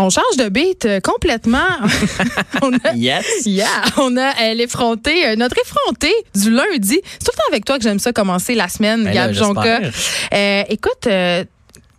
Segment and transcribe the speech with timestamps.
[0.00, 1.58] On change de beat euh, complètement.
[2.62, 3.26] on a, Yes.
[3.44, 3.66] Yeah,
[3.96, 7.00] on a euh, l'effronté, euh, notre effronté du lundi.
[7.02, 9.34] C'est tout le temps avec toi que j'aime ça commencer la semaine, Ben Gab.
[10.32, 11.44] Euh, écoute, euh,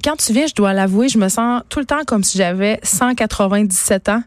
[0.04, 2.80] quand tu viens, je dois l'avouer, je me sens tout le temps comme si j'avais
[2.84, 4.24] 197 ans.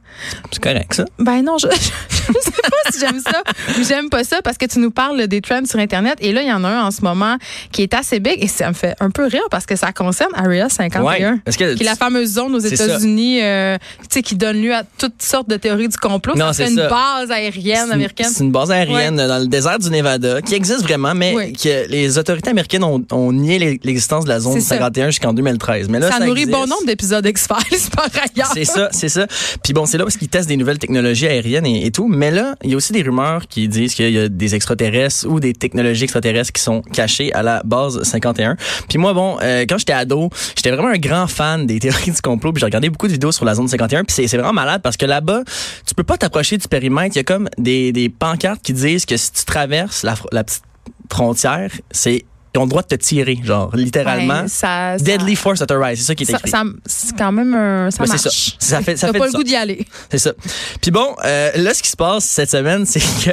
[0.50, 1.04] C'est correct, ça.
[1.18, 3.42] Ben non, je, je, sais pas si j'aime ça
[3.78, 6.42] ou j'aime pas ça parce que tu nous parles des trends sur Internet et là,
[6.42, 7.36] il y en a un en ce moment
[7.70, 10.30] qui est assez big et ça me fait un peu rire parce que ça concerne
[10.34, 11.02] Area 51.
[11.02, 11.38] Ouais.
[11.46, 12.58] Est-ce que Qui est la fameuse zone aux.
[12.58, 13.76] États-Unis, euh,
[14.24, 16.34] qui donne lieu à toutes sortes de théories du complot.
[16.36, 16.88] Non, c'est une ça.
[16.88, 18.28] base aérienne une- américaine.
[18.32, 21.52] C'est une base aérienne dans le désert du Nevada qui existe vraiment, mais Oui.
[21.52, 24.76] que les autorités américaines ont, ont nié l'e- l'existence de la zone C'est ça.
[24.76, 25.62] 51 jusqu'en 2013.
[25.88, 26.58] Mais là, ça ça nourrit existe.
[26.58, 28.50] bon nombre d'épisodes X-Files par ailleurs.
[28.52, 29.26] C'est ça, c'est ça.
[29.62, 32.08] Puis bon, c'est là parce qu'ils testent des nouvelles technologies aériennes et, et tout.
[32.08, 35.26] Mais là, il y a aussi des rumeurs qui disent qu'il y a des extraterrestres
[35.28, 38.56] ou des technologies extraterrestres qui sont cachées à la base 51.
[38.88, 42.20] Puis moi, bon, euh, quand j'étais ado, j'étais vraiment un grand fan des théories du
[42.20, 42.52] complot.
[42.52, 44.04] Puis j'ai regardé beaucoup de vidéos sur la zone 51.
[44.04, 45.42] Puis c'est vraiment malade parce que là-bas,
[45.86, 47.16] tu peux pas t'approcher du périmètre.
[47.16, 50.62] Il y a comme des, des pancartes qui disent que si tu traverses la petite
[51.10, 54.42] frontière, c'est ils ont le droit de te tirer, genre littéralement.
[54.42, 56.50] Ouais, ça, ça- Deadly force at the rise, c'est ça qui est écrit.
[56.50, 58.20] ça- c'est quand même un, ça Ouais, marche.
[58.22, 58.56] c'est ça.
[58.58, 59.86] Ça fait, ça fait pas le goût d'y aller.
[60.10, 60.32] c'est ça.
[60.80, 63.30] Puis bon, euh, là, ce qui se passe cette semaine, c'est que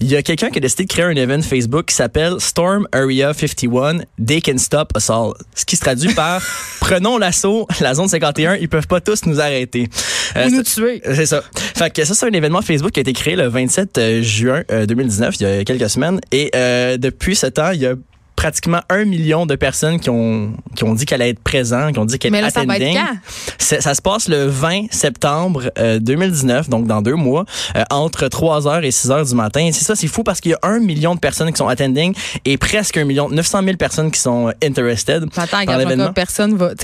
[0.00, 2.86] il y a quelqu'un qui a décidé de créer un event Facebook qui s'appelle Storm
[2.92, 5.32] Area 51, They Can Stop Us All.
[5.54, 6.42] Ce qui se traduit par
[6.80, 9.88] Prenons l'assaut, la zone 51, ils peuvent pas tous nous arrêter.
[10.36, 11.02] Euh, Ou nous tuer.
[11.04, 11.42] c'est ça.
[11.76, 14.62] Fait que ça, c'est un événement Facebook qui a été créé le 27 euh, juin
[14.70, 16.20] euh, 2019, il y a quelques semaines.
[16.32, 17.94] Et euh, depuis ce temps, il y a
[18.36, 21.98] pratiquement un million de personnes qui ont qui ont dit qu'elle allait être présente, qui
[21.98, 22.96] ont dit qu'elle ça va être attending.
[22.96, 23.16] quand?
[23.58, 27.44] Ça se passe le 20 septembre euh, 2019, donc dans deux mois,
[27.76, 29.70] euh, entre 3h et 6h du matin.
[29.72, 32.14] C'est ça, c'est fou parce qu'il y a un million de personnes qui sont attending
[32.44, 35.24] et presque un million, 900 000 personnes qui sont euh, interested.
[35.36, 36.04] Attends, par l'événement.
[36.04, 36.74] encore, personne va.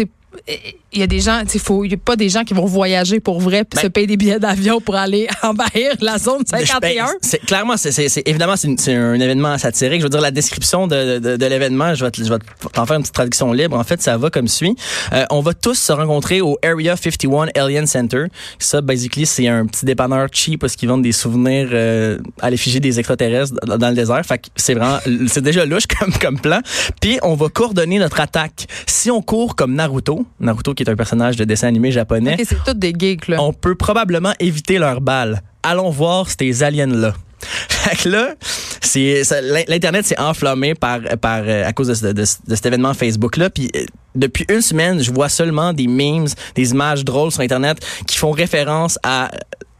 [0.94, 2.52] Il y a des gens, tu sais, faut, il y a pas des gens qui
[2.52, 6.18] vont voyager pour vrai puis Ben- se payer des billets d'avion pour aller envahir la
[6.18, 6.80] zone 51.
[7.06, 10.00] Ben, c'est clairement c'est c'est évidemment c'est un événement satirique.
[10.00, 12.38] Je veux dire la description de de, de l'événement je vais te- je vais
[12.72, 13.78] faire une petite traduction libre.
[13.78, 14.74] En fait ça va comme suit.
[15.12, 18.24] Euh, on va tous se rencontrer au Area 51 Alien Center.
[18.58, 22.80] Ça basically c'est un petit dépanneur cheap parce qu'ils vendent des souvenirs euh, à l'effigie
[22.80, 24.24] des extraterrestres dans, dans le désert.
[24.26, 24.98] Fait que c'est vraiment
[25.28, 26.60] c'est déjà louche comme comme plan.
[27.00, 28.66] Puis on va coordonner notre attaque.
[28.86, 32.62] Si on court comme Naruto Naruto qui est un personnage de dessin animé japonais c'est
[32.64, 33.42] toutes des gigs, là.
[33.42, 35.42] on peut probablement éviter leurs balles.
[35.62, 37.14] Allons voir ces aliens-là.
[37.68, 38.34] Fait que là,
[38.80, 39.22] c'est
[39.68, 43.50] l'internet s'est enflammé par par euh, à cause de, de cet événement Facebook là.
[43.50, 43.84] Puis euh,
[44.14, 48.30] depuis une semaine, je vois seulement des memes, des images drôles sur internet qui font
[48.30, 49.30] référence à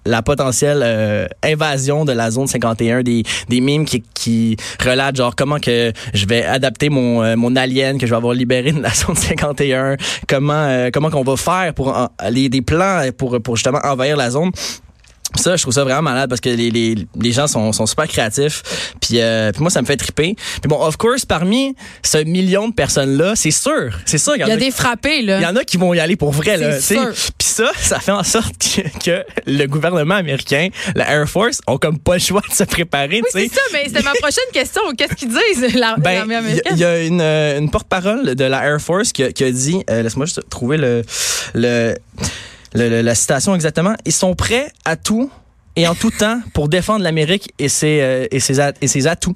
[0.06, 5.34] la potentielle euh, invasion de la zone 51 des des memes qui qui relatent genre
[5.36, 8.80] comment que je vais adapter mon euh, mon alien que je vais avoir libéré de
[8.80, 9.96] la zone 51
[10.28, 14.16] comment euh, comment qu'on va faire pour en- les des plans pour pour justement envahir
[14.16, 14.50] la zone
[15.36, 18.06] ça, je trouve ça vraiment malade parce que les, les, les gens sont, sont super
[18.06, 18.62] créatifs.
[19.00, 20.34] Puis, euh, puis moi, ça me fait triper.
[20.34, 24.50] Puis bon, of course, parmi ce million de personnes-là, c'est sûr, c'est sûr Il y
[24.50, 25.38] a des frappés, là.
[25.38, 26.80] il y en a qui vont y aller pour vrai, là.
[26.80, 27.10] C'est sûr.
[27.38, 31.78] Puis ça, ça fait en sorte que, que le gouvernement américain, la Air Force, ont
[31.78, 34.82] comme pas le choix de se préparer, Oui, c'est ça, mais c'était ma prochaine question.
[34.96, 36.72] Qu'est-ce qu'ils disent, Ben, l'armée il y a- américaine?
[36.72, 39.50] il y, a une, euh, une porte-parole de la Air Force qui a, qui a
[39.50, 41.02] dit, euh, laisse-moi juste trouver le,
[41.54, 41.94] le,
[42.74, 43.94] le- le- la citation exactement.
[44.04, 45.30] Ils sont prêts à tout
[45.74, 49.34] et en tout temps pour défendre l'Amérique et ses, euh, et ses, et ses atouts.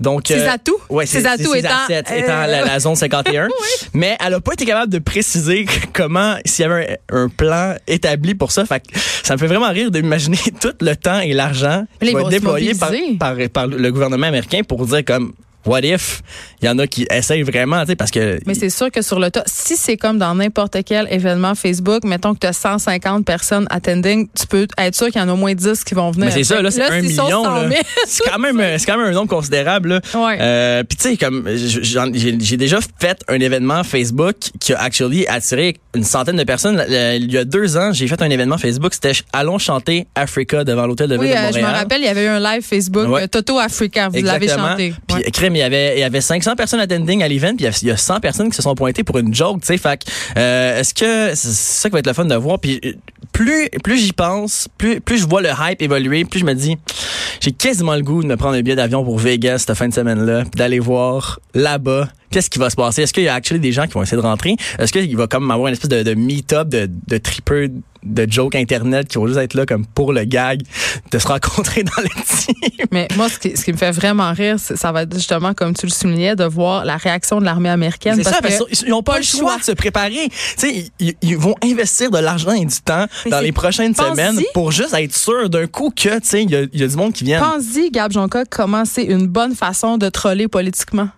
[0.00, 0.76] Donc, Ses euh, atouts?
[0.90, 3.48] Ouais, Ses ses, atouts ses étant, assets euh, étant la, la zone 51.
[3.94, 7.74] Mais elle a pas été capable de préciser comment, s'il y avait un, un plan
[7.86, 8.66] établi pour ça.
[8.66, 12.90] Fait que ça me fait vraiment rire d'imaginer tout le temps et l'argent déployé par,
[13.18, 15.32] par, par le gouvernement américain pour dire comme,
[15.66, 16.22] what if?
[16.60, 18.40] Il y en a qui essayent vraiment, tu sais, parce que.
[18.46, 22.04] Mais c'est sûr que sur le tas, si c'est comme dans n'importe quel événement Facebook,
[22.04, 25.32] mettons que tu as 150 personnes attending, tu peux être sûr qu'il y en a
[25.32, 26.26] au moins 10 qui vont venir.
[26.26, 27.28] Mais c'est ça, là, c'est un million.
[27.28, 27.68] 100 là.
[27.68, 29.88] 000, C'est quand même, quand même un nombre considérable.
[29.88, 30.00] Là.
[30.14, 30.38] Ouais.
[30.40, 35.76] Euh, Puis tu sais, comme j'ai déjà fait un événement Facebook qui a actually attiré
[35.94, 36.84] une centaine de personnes.
[36.88, 38.94] Il y a deux ans, j'ai fait un événement Facebook.
[38.94, 41.54] C'était allons chanter Africa devant l'hôtel de ville Oui, de euh, Montréal.
[41.54, 43.28] je me rappelle, il y avait eu un live Facebook, Ouais.
[43.28, 44.94] Toto Africa, vous l'avez chanté.
[45.06, 45.22] Puis, Ouais.
[45.48, 47.68] Crème, il y avait, il y avait 500 personnes attending à l'event, puis il y
[47.68, 49.78] a- il y a 100 personnes qui se sont pointées pour une joke, tu sais.
[49.78, 50.00] Fait
[50.36, 52.58] euh, est-ce que c'est ça qui va être le fun de voir?
[52.58, 52.92] Puis euh,
[53.32, 56.76] plus, plus j'y pense, plus, plus je vois le hype évoluer, plus je me dis,
[57.40, 59.94] j'ai quasiment le goût de me prendre un billet d'avion pour Vegas cette fin de
[59.94, 63.02] semaine-là, d'aller voir là-bas qu'est-ce qui va se passer?
[63.02, 64.56] Est-ce qu'il y a actually des gens qui vont essayer de rentrer?
[64.78, 67.70] Est-ce qu'il va comme avoir une espèce de, de meet-up de, de tripeux
[68.04, 70.62] de jokes internet qui vont juste être là comme pour le gag
[71.10, 72.86] de se rencontrer dans les teams.
[72.92, 75.52] Mais moi, ce qui, ce qui me fait vraiment rire, c'est- ça va être justement,
[75.52, 78.14] comme tu le soulignais, de voir la réaction de l'armée américaine.
[78.16, 80.28] C'est parce ça, parce qu'ils n'ont pas le choix de se préparer.
[80.30, 83.94] Tu sais, ils, ils vont investir de l'argent et du temps Mais dans les prochaines
[83.96, 86.96] semaines pour juste être sûr d'un coup que, tu sais, il y, y a du
[86.96, 87.40] monde qui vient.
[87.40, 91.08] Pense-y, Gab Jonca, comment c'est une bonne façon de troller politiquement?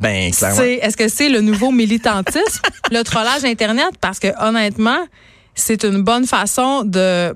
[0.00, 0.56] Ben, clairement.
[0.56, 2.60] C'est- Est-ce que c'est le nouveau militantisme,
[2.90, 3.90] le trollage Internet?
[4.00, 5.06] Parce que honnêtement,
[5.54, 7.34] c'est une bonne façon de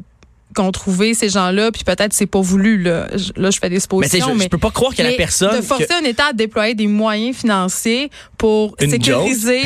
[0.57, 2.83] qu'on trouver ces gens-là, puis peut-être c'est pas voulu.
[2.83, 4.35] Là, je, là, je fais des Mais tu sais, suppositions.
[4.37, 5.55] je, je peux pas croire que la mais personne.
[5.57, 9.63] de forcer que- un État à déployer des moyens financiers pour Une sécuriser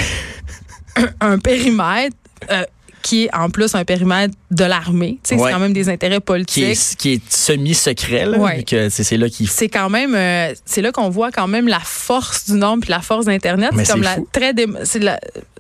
[0.96, 2.16] un, un périmètre
[2.50, 2.64] euh,
[3.00, 5.06] qui est en plus un périmètre de l'armée.
[5.12, 5.19] Ouais.
[5.25, 6.64] C'est quand même des intérêts qui politiques.
[6.64, 8.58] est, qui est semi-secret, là, Ouais.
[8.58, 11.66] vu que c'est là qu'il c'est quand même euh, c'est là qu'on voit quand même
[11.69, 14.28] la force du nombre puis la force d'internet c'est comme la fou.
[14.32, 15.00] très dé- c'est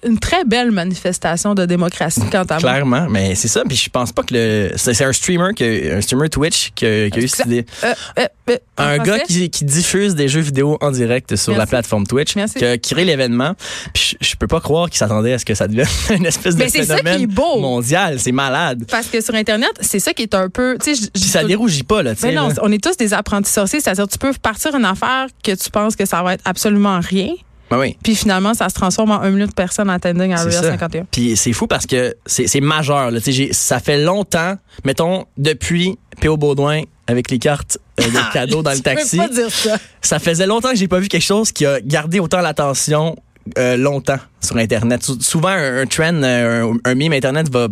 [0.04, 3.62] une très belle manifestation de démocratie quant à moi Clairement, mais c'est ça.
[3.66, 4.70] Puis je pense pas que le.
[4.76, 7.64] C'est un streamer, que, un streamer Twitch qui a, qui a eu cette idée.
[7.84, 11.66] Euh, euh, euh, Un gars qui, qui diffuse des jeux vidéo en direct sur la
[11.66, 12.58] plateforme Twitch, Merci.
[12.58, 13.54] qui a créé l'événement.
[13.94, 15.86] Puis je, je peux pas croire qu'il s'attendait à ce que ça devienne
[16.16, 17.60] une espèce de Mais c'est ça phénomène qui est beau.
[17.60, 18.18] mondial.
[18.18, 18.81] C'est malade.
[18.90, 22.02] Parce que sur internet c'est ça qui est un peu tu sais ça dérougit pas,
[22.02, 22.28] là, tu sais.
[22.28, 22.54] mais non, là.
[22.62, 25.96] on est tous des apprentis sorciers, c'est-à-dire tu peux partir une affaire que tu penses
[25.96, 27.32] que ça va être absolument rien,
[27.70, 27.96] Ben oui.
[28.02, 30.50] puis finalement ça se transforme en un million de personnes attending à ça.
[30.62, 31.04] 51.
[31.10, 33.10] Puis c'est fou parce que c'est majeur.
[33.10, 33.20] Là.
[33.20, 36.36] Sais, Ça fait longtemps, mettons, depuis P.O.
[36.36, 39.16] Baudouin avec les cartes euh, de cadeaux dans le taxi.
[39.16, 39.76] pas dire ça.
[40.00, 43.16] Ça faisait longtemps que j'ai pas vu quelque chose qui a gardé autant l'attention
[43.58, 45.02] euh, longtemps sur Internet.
[45.02, 47.66] Sou- souvent, un, un trend, euh, un, un meme Internet va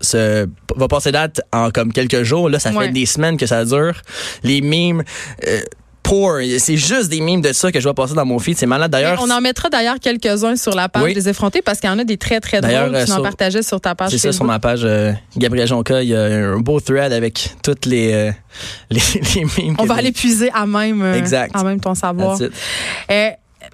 [0.00, 2.48] se va passer date en comme quelques jours.
[2.48, 2.86] Là, ça Ouais.
[2.86, 3.94] fait des semaines que ça dure.
[4.42, 5.02] Les memes
[5.46, 5.60] euh,
[6.02, 8.56] pour c'est juste des memes de ça que je vois passer dans mon feed.
[8.56, 9.20] C'est malade d'ailleurs.
[9.22, 11.14] On en mettra d'ailleurs quelques-uns sur la page Oui.
[11.14, 12.72] des effrontés parce qu'il y en a des très très drôles.
[12.94, 15.68] euh, Tu en sur- partageais sur ta page C'est ça sur ma page euh, Gabriel
[15.68, 18.32] Jonca, il y a un beau thread avec toutes les euh,
[18.90, 19.00] les,
[19.36, 19.76] les memes.
[19.78, 21.54] On que va aller puiser à même, euh, Exact.
[21.54, 22.38] à même ton savoir.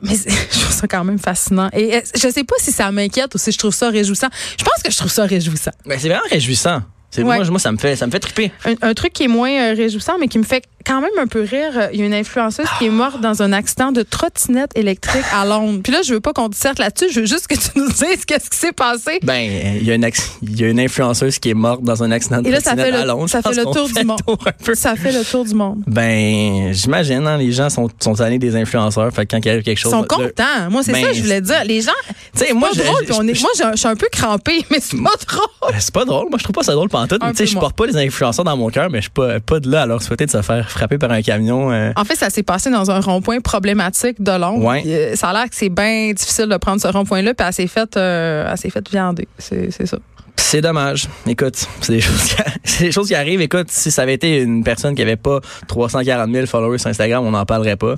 [0.03, 0.15] Mais
[0.53, 1.69] je trouve ça quand même fascinant.
[1.73, 4.29] Et euh, je sais pas si ça m'inquiète ou si je trouve ça réjouissant.
[4.59, 5.71] Je pense que je trouve ça réjouissant.
[5.87, 6.83] Mais c'est vraiment réjouissant.
[7.11, 7.37] C'est Ouais.
[7.39, 8.53] moi, moi ça me fait ça me fait triper.
[8.65, 11.27] Un, un truc qui est moins euh, réjouissant, mais qui me fait quand même un
[11.27, 11.73] peu rire.
[11.77, 15.25] euh, Il y a une influenceuse qui est morte dans un accident de trottinette électrique
[15.35, 15.81] à Londres.
[15.83, 17.07] Puis là, je veux pas qu'on disserte là-dessus.
[17.13, 19.19] Je veux juste que tu nous dises qu'est-ce qui s'est passé.
[19.23, 22.51] Ben, euh, il y y a une influenceuse qui est morte dans un accident de
[22.51, 23.29] trottinette à Londres.
[23.29, 24.19] ça fait le tour fait du monde.
[24.27, 24.39] tour.
[24.75, 25.83] Ça fait le tour du monde.
[25.87, 29.13] Ben, j'imagine, hein, les gens sont, sont allés des influenceurs.
[29.13, 29.93] Fait quand il arrive quelque Ils chose.
[29.93, 30.71] sont le- contents.
[30.71, 31.65] Moi, c'est Ben, ça que je voulais dire.
[31.65, 33.05] Les gens, Tu sais, c'est moi, pas drôle.
[33.11, 35.73] on est, moi, je, suis un peu crampée, mais c'est pas drôle.
[35.73, 36.29] Ben, C'est pas drôle.
[36.31, 37.21] Moi, je trouve pas ça drôle pantoute.
[37.31, 39.61] Tu sais, je porte pas les influenceurs dans mon cœur, mais je suis pas, pas
[39.61, 41.73] de là à leur souhaiter de se faire frapper par un camion.
[41.73, 41.93] euh.
[41.97, 44.65] En fait, ça s'est passé dans un rond-point problématique de Londres.
[44.65, 44.83] Ouais.
[44.83, 47.53] Puis, euh, Ça a l'air que c'est bien difficile de prendre ce rond-point-là, puis elle
[47.53, 49.27] s'est faite, euh, faite viander.
[49.39, 49.99] C'est ça.
[50.39, 51.09] C'est dommage.
[51.27, 53.41] Écoute, c'est des choses qui, c'est des choses qui arrivent.
[53.41, 57.25] Écoute, si ça avait été une personne qui avait pas 340 000 followers sur Instagram,
[57.27, 57.97] on n'en parlerait pas.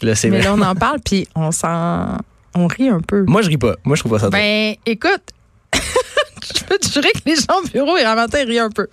[0.00, 2.18] Fait là, Mais là, on en parle, puis on s'en,
[2.54, 3.24] on rit un peu.
[3.28, 3.76] Moi, je ris pas.
[3.84, 4.40] Moi, je trouve pas ça drôle.
[4.40, 5.22] Ben, écoute,
[5.74, 8.88] je peux te jurer que les gens au bureau, ils ramassaient rient un peu.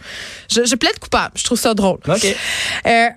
[0.51, 1.31] Je, je plaide coupable.
[1.35, 1.97] Je trouve ça drôle.
[2.07, 2.35] OK.
[2.85, 3.07] Euh,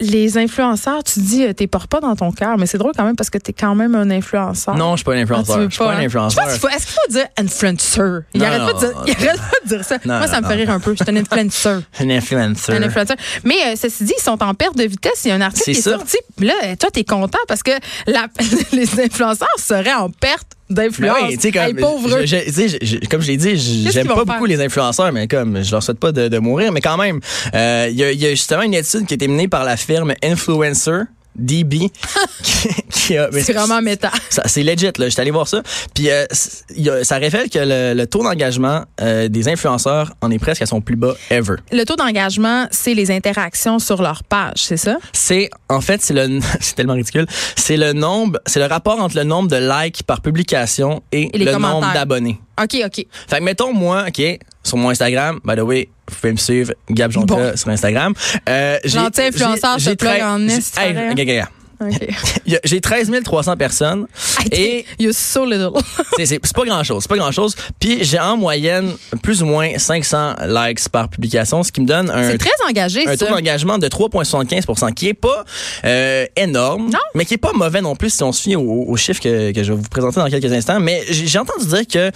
[0.00, 3.04] les influenceurs, tu dis, euh, t'es portes pas dans ton cœur, mais c'est drôle quand
[3.04, 4.74] même parce que t'es quand même un influenceur.
[4.76, 5.58] Non, je suis pas un Ah, tu influenceur.
[5.58, 5.98] veux je suis pas hein?
[5.98, 6.48] un influenceur.
[6.52, 8.24] Faut- Est-ce qu'il faut dire influencer?
[8.34, 9.96] Il arrête, pas de dire, non, il arrête pas de dire ça.
[10.04, 10.60] Non, Moi, ça me fait non.
[10.60, 10.94] rire un peu.
[10.98, 11.82] Je suis un influenceur.
[12.00, 12.72] Un influencer.
[12.72, 13.16] Un influenceur.
[13.44, 15.22] Mais euh, ceci dit, ils sont en perte de vitesse.
[15.24, 15.92] Il y a un article C'est qui est ça.
[15.92, 16.16] sorti.
[16.38, 17.72] Là, euh, toi, t'es content parce que
[18.06, 18.26] la-
[18.72, 21.16] les influenceurs seraient en perte Ben d'influence.
[21.28, 22.08] oui, tu sais, comme, Hey, pauvres.
[22.24, 23.56] je- comme je l'ai dit,
[23.90, 26.80] j'aime pas beaucoup les influenceurs, mais comme je leur souhaite pas de, de mourir, mais
[26.80, 27.20] quand même,
[27.54, 29.64] euh, il y, a, il y a justement une étude qui a été menée par
[29.64, 31.02] la firme Influencer.
[31.36, 31.90] DB
[32.42, 34.10] qui, qui a mais c'est vraiment méta.
[34.46, 35.62] c'est legit là j'étais allé voir ça
[35.94, 40.38] puis euh, a- ça révèle que le, le taux d'engagement euh, des influenceurs en est
[40.38, 44.56] presque à son plus bas ever Le taux d'engagement, c'est les interactions sur leur page,
[44.58, 44.98] c'est ça?
[45.12, 49.16] c'est en fait c'est le c'est tellement ridicule c'est le nombre c'est le rapport entre
[49.16, 53.06] le nombre de likes par publication et, le nombre d'abonnés OK, OK.
[53.26, 56.72] Fait que mettons moi, OK, sur mon Instagram, by the way, vous pouvez me suivre,
[56.90, 57.56] Gab Jonca Bon.
[57.56, 58.14] sur Instagram.
[58.48, 61.48] Euh, L'anti-influenceur se plug en esti, hey, regarde.
[61.80, 62.08] OK.
[62.46, 64.06] Il y a- J'ai 13 300 personnes.
[64.52, 65.70] Et- You're so little.
[66.24, 67.54] C'est pas grand-chose, c'est pas grand-chose.
[67.78, 72.10] Puis j'ai en moyenne plus ou moins 500 likes par publication, ce qui me donne
[72.10, 75.44] un très engagé, un taux d'engagement de 3,75 qui est pas
[75.84, 76.98] euh, énorme, Non.
[77.14, 79.52] mais qui est pas mauvais non plus si on se fie aux, aux chiffres que,
[79.52, 80.80] que je vais vous présenter dans quelques instants.
[80.80, 82.10] Mais j'ai entendu dire que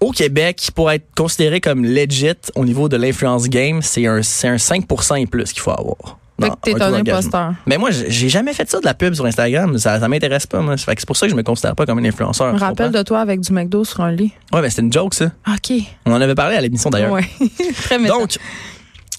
[0.00, 4.48] au Québec, pour être considéré comme legit au niveau de l'influence game, c'est un, c'est
[4.48, 4.84] un 5
[5.16, 6.18] et plus qu'il faut avoir.
[6.40, 7.54] Fait que t'es un imposteur.
[7.66, 9.78] Mais moi, j'ai jamais fait ça de la pub sur Instagram.
[9.78, 10.76] Ça, ça m'intéresse pas, moi.
[10.76, 12.50] Fait que c'est pour ça que je me considère pas comme un influenceur.
[12.50, 14.32] Je me rappelle de toi avec du McDo sur un lit.
[14.52, 15.30] Ouais, ben c'était une joke, ça.
[15.48, 15.72] OK.
[16.04, 17.12] On en avait parlé à l'émission d'ailleurs.
[17.12, 17.28] Ouais.
[17.84, 18.12] Très méta.
[18.14, 18.36] Donc,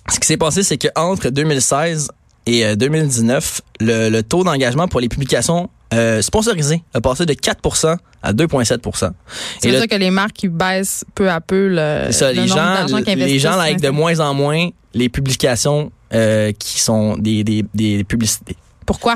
[0.09, 2.09] ce qui s'est passé, c'est qu'entre 2016
[2.45, 7.33] et euh, 2019, le, le taux d'engagement pour les publications euh, sponsorisées a passé de
[7.33, 9.11] 4% à 2,7%
[9.59, 12.59] c'est ça que les marques qui baissent peu à peu le, ça, le les nombre
[12.59, 17.43] gens, d'argent les gens like de moins en moins les publications euh, qui sont des,
[17.43, 18.55] des, des publicités.
[18.85, 19.15] Pourquoi?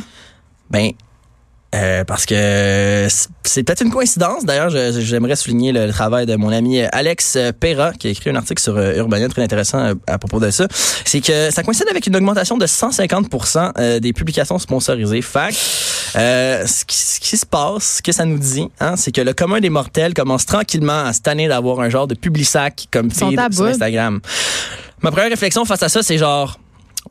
[0.70, 0.92] Ben,
[1.74, 3.08] euh, parce que
[3.44, 4.44] c'est- peut-être une coïncidence.
[4.44, 8.36] D'ailleurs, j'aimerais souligner le, le travail de mon ami Alex Perra, qui a écrit un
[8.36, 10.68] article sur euh, Urbania très intéressant euh, à propos de ça.
[11.06, 15.22] C'est que ça coïncide avec une augmentation de 150% euh, des publications sponsorisées.
[15.22, 15.56] Fac,
[16.18, 19.22] euh, ce, qui, ce qui se passe, ce que ça nous dit, hein, c'est que
[19.22, 23.10] le commun des mortels commence tranquillement à se tanner d'avoir un genre de publisac comme
[23.12, 23.66] feed sur.
[23.68, 24.20] Instagram.
[25.02, 26.60] Ma première réflexion face à ça, c'est genre,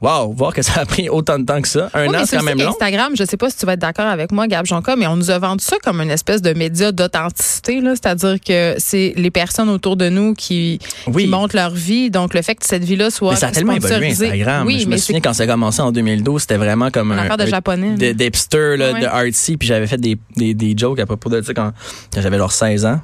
[0.00, 1.90] wow, voir que ça a pris autant de temps que ça.
[1.94, 2.70] Un Oui, an, c'est quand même long.
[2.70, 5.16] Instagram, je sais pas si tu vas être d'accord avec moi, Gab Jonca, mais on
[5.16, 7.80] nous a vendu ça comme une espèce de média d'authenticité.
[7.80, 7.92] là.
[7.94, 11.24] C'est-à-dire que c'est les personnes autour de nous qui, Oui.
[11.24, 12.10] qui montrent leur vie.
[12.10, 14.66] Donc, le fait que cette vie-là soit Mais ça a tellement évolué Instagram.
[14.66, 17.12] Oui, je me mais souviens c'est quand ça a commencé en 2012, c'était vraiment comme
[17.12, 17.94] une un, affaire de un- japonais.
[17.96, 21.42] de d'hipster, là, de artsy, puis j'avais fait des, des, des jokes à propos de
[21.42, 21.72] ça quand,
[22.12, 23.00] quand j'avais genre 16 ans.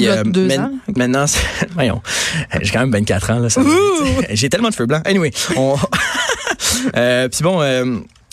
[0.00, 0.72] Puis ans.
[0.96, 1.24] maintenant,
[1.72, 2.02] voyons,
[2.60, 3.48] j'ai quand même 24 ans là.
[4.30, 5.02] j'ai tellement de feux blancs.
[5.06, 5.76] Anyway, on,
[6.96, 7.60] euh, puis bon.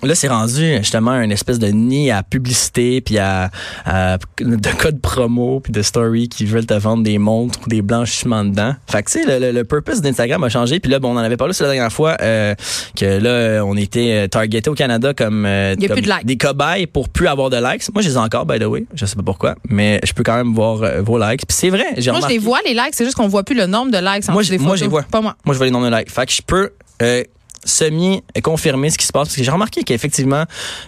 [0.03, 3.51] Là, c'est rendu justement une espèce de nid à publicité, puis à,
[3.86, 7.81] à de codes promo, puis de story qui veulent te vendre des montres ou des
[7.81, 8.74] blanchiments dedans.
[8.88, 10.79] Fait que tu sais, le, le, le purpose d'Instagram a changé.
[10.79, 12.55] Puis là, bon, on en avait parlé la dernière fois euh,
[12.96, 16.25] que là, on était euh, targeté au Canada comme, euh, comme de likes.
[16.25, 17.84] des cobayes pour plus avoir de likes.
[17.93, 18.86] Moi, je les ai encore, by the way.
[18.96, 21.46] Je sais pas pourquoi, mais je peux quand même voir euh, vos likes.
[21.48, 23.55] Puis c'est vrai, j'ai Moi, je les vois, les likes, c'est juste qu'on voit plus
[23.55, 24.79] le nombre de likes en Moi, dessous je- des moi, photos.
[24.79, 25.03] je les vois.
[25.03, 25.36] Pas moi.
[25.46, 26.10] Moi, je vois les nombres de likes.
[26.12, 27.24] Fait que je peux euh,
[27.63, 29.27] semi-confirmer ce qui se passe.
[29.30, 30.44] Parce que j'ai remarqué qu'effectivement,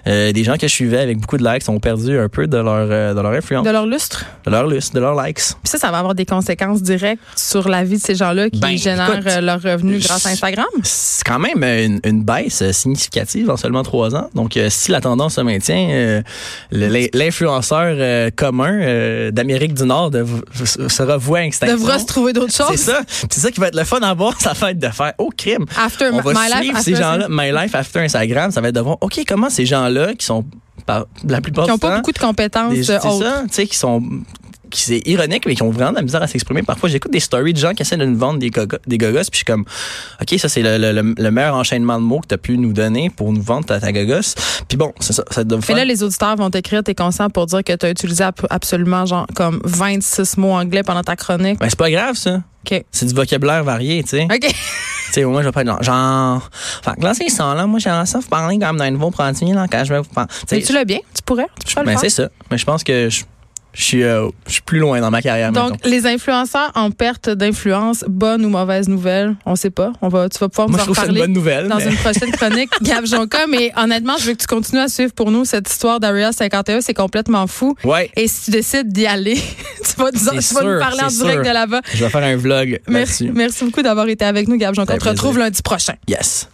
[0.08, 2.58] euh, des gens que je suivais avec beaucoup de likes ont perdu un peu de
[2.58, 4.26] leur, euh, de leur influence, De leur lustre.
[4.46, 5.38] de leur liste, de leurs likes.
[5.38, 8.60] Puis ça, ça va avoir des conséquences directes sur la vie de ces gens-là qui
[8.60, 10.66] Ben, génèrent écoute, euh, leurs revenus grâce à Instagram?
[10.84, 14.30] C'est quand même une, une baisse euh, significative en seulement trois ans.
[14.34, 16.22] Donc, euh, si la tendance se maintient, euh,
[17.14, 20.42] l'influenceur euh, commun euh, d'Amérique du Nord dev-
[20.88, 21.78] sera voué à extinction.
[21.78, 22.76] Devra se trouver d'autres C'est choses.
[22.80, 23.02] ça.
[23.08, 25.30] C'est ça qui va être le fun à voir, ça va être de faire au
[25.36, 25.66] crime.
[25.78, 28.70] After On va my life, suivre after ces gens-là, My Life After Instagram, ça va
[28.70, 30.46] être de voir, OK, comment ces gens-là qui sont,
[30.86, 33.68] par, la plupart qui n'ont temps, pas beaucoup de compétences euh, c'est ça, tu sais,
[33.68, 34.02] qui sont
[34.74, 36.64] qui c'est ironique mais qui ont vraiment de la misère à s'exprimer.
[36.64, 39.20] Parfois, j'écoute des stories de gens qui essaient de nous vendre des, gogo- des gogos,
[39.22, 39.66] puis je suis comme,
[40.22, 42.58] OK, ça, c'est le, le- le- le meilleur enchaînement de mots que tu as pu
[42.58, 44.34] nous donner pour nous vendre ta, ta gogos.
[44.68, 45.76] Puis bon, c'est ça, ça doit faire.
[45.76, 49.28] là, les auditeurs vont t'écrire, t'es conscient pour dire que tu as utilisé absolument genre
[49.36, 51.60] comme 26 mots anglais pendant ta chronique.
[51.60, 52.42] Ben, c'est pas grave, ça.
[52.66, 52.84] OK.
[52.92, 54.24] C'est du vocabulaire varié, tu sais.
[54.26, 54.54] OK.
[55.14, 56.50] Tu sais, moi, je vais pas être genre, genre,
[56.84, 57.68] fait que là, c'est ça, là.
[57.68, 60.30] Moi, j'aimerais ça vous parler comme d'un nouveau produit, là, quand je vais vous parler.
[60.32, 61.46] Tu sais, Mais tu l'as bien, tu pourrais?
[61.64, 62.00] Tu peux le Ben, faire?
[62.00, 62.30] c'est ça.
[62.50, 63.22] Mais je pense que je,
[63.74, 65.90] je suis, euh, je suis plus loin dans ma carrière Donc, mettons.
[65.90, 69.94] les influenceurs en perte d'influence, bonne ou mauvaise nouvelle, on sait pas.
[70.02, 71.68] On va, tu vas pouvoir Moi, nous je en c'est une bonne nouvelle.
[71.68, 73.48] dans mais- une prochaine chronique, Gab Jonca.
[73.50, 76.82] Mais honnêtement, je veux que tu continues à suivre pour nous cette histoire d'Area 51.
[76.82, 77.76] C'est complètement fou.
[77.84, 79.36] Ouais, Et si tu décides d'y aller,
[79.84, 81.42] tu vas, nous, tu vas nous parler en direct sûr.
[81.44, 81.82] de là-bas.
[81.94, 84.94] je vais faire un vlog Merci, merci beaucoup d'avoir été avec nous, Gab Jonca.
[84.94, 85.94] On te retrouve lundi prochain.
[86.08, 86.48] Yes.